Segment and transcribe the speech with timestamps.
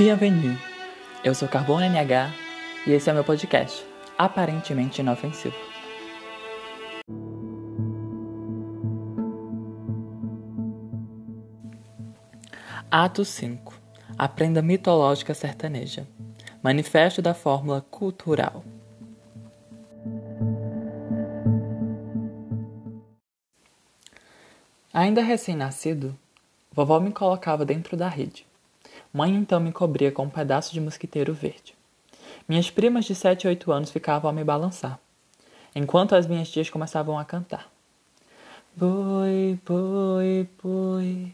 [0.00, 0.56] Bienvenue!
[1.22, 2.32] Eu sou Carbono NH
[2.86, 3.84] e esse é o meu podcast,
[4.16, 5.54] aparentemente inofensivo.
[12.90, 13.74] Ato 5
[14.16, 16.08] Aprenda Mitológica Sertaneja
[16.62, 18.64] Manifesto da Fórmula Cultural
[24.94, 26.18] Ainda recém-nascido,
[26.72, 28.48] vovó me colocava dentro da rede.
[29.12, 31.74] Mãe então me cobria com um pedaço de mosquiteiro verde.
[32.48, 34.98] Minhas primas de sete e oito anos ficavam a me balançar,
[35.74, 37.68] enquanto as minhas tias começavam a cantar.
[38.76, 41.32] Boi, boi, boi,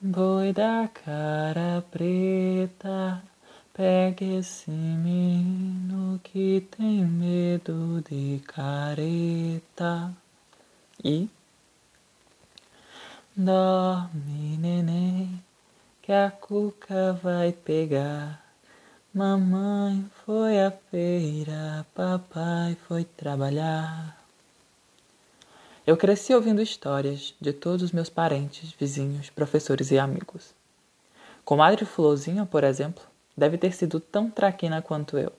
[0.00, 3.22] boi da cara preta,
[3.74, 10.12] pega esse menino que tem medo de careta.
[11.04, 11.28] E
[13.38, 15.44] Dorme, neném,
[16.06, 18.40] que a cuca vai pegar.
[19.12, 24.16] Mamãe foi à feira, papai foi trabalhar.
[25.84, 30.54] Eu cresci ouvindo histórias de todos os meus parentes, vizinhos, professores e amigos.
[31.44, 33.02] Comadre Florzinha, por exemplo,
[33.36, 35.32] deve ter sido tão traquina quanto eu,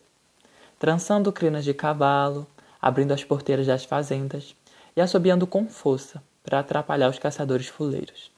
[0.77, 2.45] trançando crinas de cavalo,
[2.81, 4.53] abrindo as porteiras das fazendas
[4.97, 8.29] e assobiando com força para atrapalhar os caçadores fuleiros.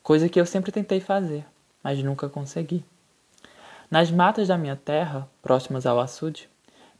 [0.00, 1.44] Coisa que eu sempre tentei fazer,
[1.82, 2.84] mas nunca consegui.
[3.90, 6.48] Nas matas da minha terra, próximas ao açude,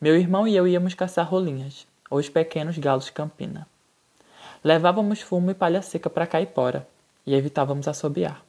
[0.01, 3.67] meu irmão e eu íamos caçar rolinhas, ou os pequenos galos campina.
[4.63, 6.87] Levávamos fumo e palha seca para caipora
[7.27, 8.43] e evitávamos assobiar,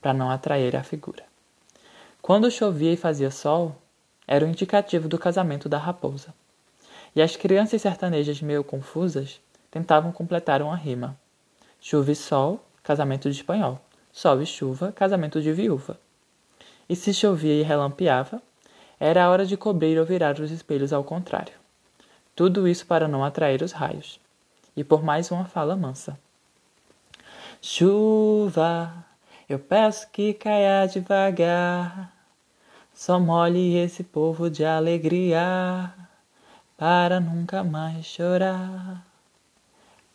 [0.00, 1.24] para não atrair a figura.
[2.22, 3.76] Quando chovia e fazia sol,
[4.26, 6.34] era o indicativo do casamento da raposa.
[7.14, 11.16] E as crianças sertanejas meio confusas tentavam completar uma rima.
[11.80, 13.80] Chuva e sol, casamento de espanhol.
[14.16, 16.00] Sol e chuva, casamento de viúva.
[16.88, 18.40] E se chovia e relampeava,
[18.98, 21.52] era a hora de cobrir ou virar os espelhos ao contrário.
[22.34, 24.18] Tudo isso para não atrair os raios.
[24.74, 26.18] E por mais uma fala mansa.
[27.60, 29.04] Chuva,
[29.46, 32.10] eu peço que caia devagar.
[32.94, 35.92] Só molhe esse povo de alegria,
[36.78, 39.04] para nunca mais chorar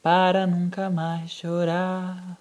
[0.02, 2.41] para nunca mais chorar.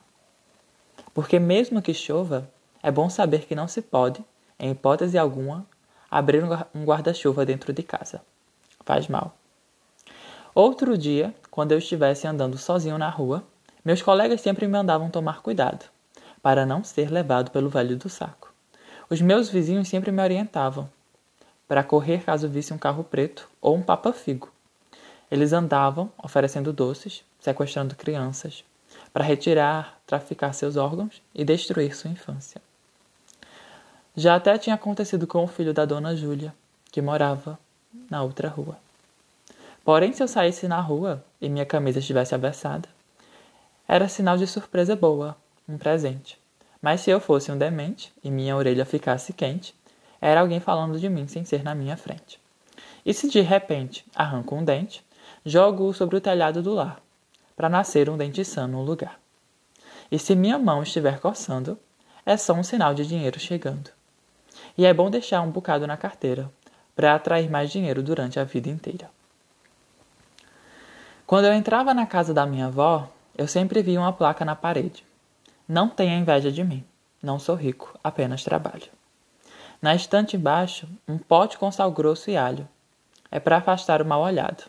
[1.14, 2.50] Porque, mesmo que chova,
[2.82, 4.24] é bom saber que não se pode,
[4.58, 5.66] em hipótese alguma,
[6.10, 6.42] abrir
[6.74, 8.20] um guarda-chuva dentro de casa.
[8.84, 9.36] Faz mal.
[10.54, 13.44] Outro dia, quando eu estivesse andando sozinho na rua,
[13.84, 15.86] meus colegas sempre me mandavam tomar cuidado,
[16.42, 18.52] para não ser levado pelo velho do saco.
[19.08, 20.88] Os meus vizinhos sempre me orientavam
[21.70, 24.50] para correr caso visse um carro preto ou um papa-figo.
[25.30, 28.64] Eles andavam oferecendo doces sequestrando crianças,
[29.12, 32.60] para retirar, traficar seus órgãos e destruir sua infância.
[34.16, 36.54] Já até tinha acontecido com o filho da dona Júlia,
[36.90, 37.58] que morava
[38.10, 38.76] na outra rua.
[39.84, 42.88] Porém, se eu saísse na rua e minha camisa estivesse abertada,
[43.88, 45.36] era sinal de surpresa boa,
[45.68, 46.38] um presente.
[46.82, 49.74] Mas se eu fosse um demente e minha orelha ficasse quente,
[50.20, 52.38] era alguém falando de mim sem ser na minha frente.
[53.04, 55.04] E se de repente arranco um dente,
[55.44, 57.00] jogo-o sobre o telhado do lar,
[57.56, 59.18] para nascer um dente sã no lugar.
[60.10, 61.78] E se minha mão estiver coçando,
[62.26, 63.90] é só um sinal de dinheiro chegando.
[64.76, 66.50] E é bom deixar um bocado na carteira
[66.94, 69.10] para atrair mais dinheiro durante a vida inteira.
[71.26, 75.04] Quando eu entrava na casa da minha avó, eu sempre via uma placa na parede.
[75.68, 76.84] Não tenha inveja de mim.
[77.22, 78.88] Não sou rico, apenas trabalho.
[79.80, 82.68] Na estante embaixo, um pote com sal grosso e alho.
[83.30, 84.64] É para afastar o mal olhado,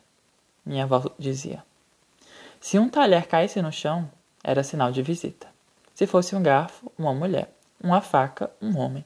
[0.65, 1.63] minha avó dizia.
[2.61, 4.07] Se um talher caísse no chão,
[4.43, 5.47] era sinal de visita.
[5.95, 7.51] Se fosse um garfo, uma mulher.
[7.83, 9.03] Uma faca, um homem.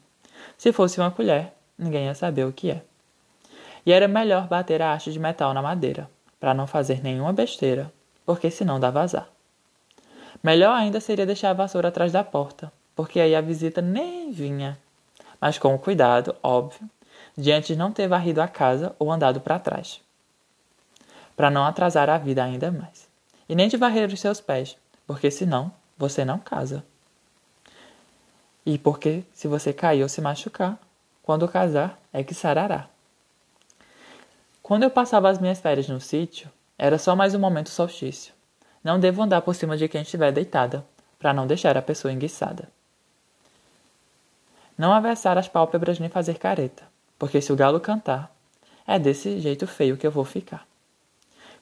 [0.57, 2.83] Se fosse uma colher, ninguém ia saber o que é.
[3.85, 7.89] E era melhor bater a haste de metal na madeira, para não fazer nenhuma besteira,
[8.25, 9.29] porque senão dava azar.
[10.43, 14.77] Melhor ainda seria deixar a vassoura atrás da porta, porque aí a visita nem vinha.
[15.39, 16.89] Mas com cuidado, óbvio,
[17.37, 20.01] de não ter varrido a casa ou andado para trás.
[21.37, 23.04] Para não atrasar a vida ainda mais
[23.47, 26.83] e nem de varrer os seus pés, porque senão você não casa.
[28.65, 30.79] E porque se você cair ou se machucar,
[31.21, 32.87] quando casar é que sarará.
[34.63, 38.33] Quando eu passava as minhas férias no sítio, era só mais um momento solstício.
[38.83, 40.85] Não devo andar por cima de quem estiver deitada,
[41.19, 42.69] para não deixar a pessoa enguiçada.
[44.77, 46.83] Não avessar as pálpebras nem fazer careta,
[47.17, 48.35] porque se o galo cantar,
[48.85, 50.67] é desse jeito feio que eu vou ficar.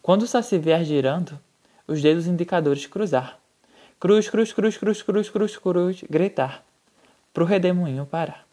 [0.02, 1.40] Quando o saci vier girando,
[1.88, 3.40] os dedos indicadores cruzar.
[4.00, 6.64] Cruz, cruz, cruz, cruz, cruz, cruz, cruz, gritar.
[7.34, 8.46] Pro redemoinho parar.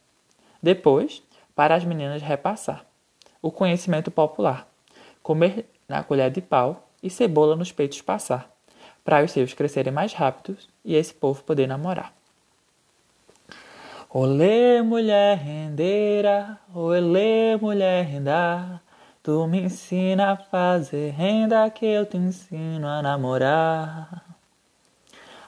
[0.63, 1.23] Depois,
[1.55, 2.85] para as meninas repassar
[3.43, 4.69] o conhecimento popular,
[5.23, 8.51] comer na colher de pau e cebola nos peitos passar,
[9.03, 12.13] para os seus crescerem mais rápidos e esse povo poder namorar.
[14.13, 18.81] Olê, mulher rendeira, olê, mulher renda,
[19.23, 24.25] tu me ensina a fazer renda que eu te ensino a namorar.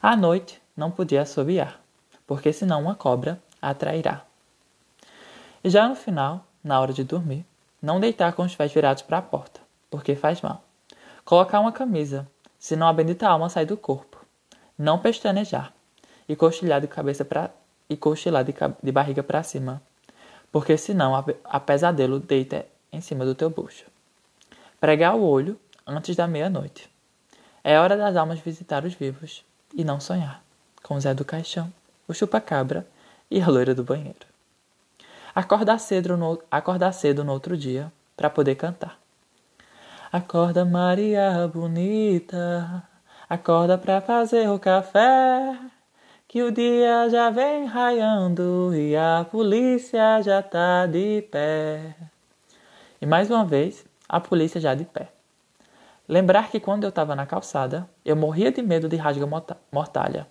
[0.00, 1.80] À noite não podia assobiar,
[2.26, 4.22] porque senão uma cobra atrairá.
[5.64, 7.46] E já no final, na hora de dormir,
[7.80, 9.60] não deitar com os pés virados para a porta,
[9.90, 10.62] porque faz mal.
[11.24, 12.28] Colocar uma camisa,
[12.58, 14.24] senão a bendita alma sai do corpo.
[14.76, 15.72] Não pestanejar
[16.28, 17.50] e cochilhar de cabeça para
[17.88, 19.82] e cochilar de, de barriga para cima,
[20.50, 23.86] porque senão a, a pesadelo deita em cima do teu bucho.
[24.80, 26.90] Pregar o olho antes da meia-noite.
[27.64, 29.44] É hora das almas visitar os vivos
[29.74, 30.42] e não sonhar
[30.82, 31.72] com o Zé do Caixão,
[32.06, 32.86] o chupa-cabra
[33.30, 34.26] e a loira do banheiro.
[35.34, 38.98] Acordar cedo no, acordar cedo no outro dia para poder cantar.
[40.12, 42.82] Acorda Maria bonita,
[43.28, 45.58] acorda para fazer o café
[46.28, 52.11] que o dia já vem raiando e a polícia já tá de pé.
[53.02, 55.08] E mais uma vez, a polícia já de pé.
[56.08, 59.26] Lembrar que quando eu estava na calçada, eu morria de medo de rasga
[59.72, 60.28] mortalha.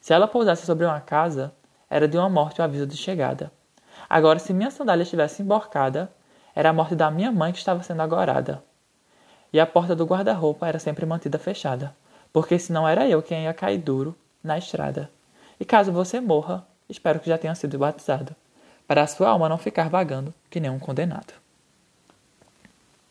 [0.00, 1.52] Se ela pousasse sobre uma casa,
[1.90, 3.52] era de uma morte o aviso de chegada.
[4.08, 6.10] Agora, se minha sandália estivesse emborcada,
[6.54, 8.64] era a morte da minha mãe que estava sendo agorada.
[9.52, 11.94] E a porta do guarda-roupa era sempre mantida fechada,
[12.32, 15.10] porque senão era eu quem ia cair duro na estrada.
[15.60, 18.34] E caso você morra, espero que já tenha sido batizado,
[18.88, 21.45] para a sua alma não ficar vagando que nem um condenado.